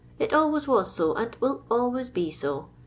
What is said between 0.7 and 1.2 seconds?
so,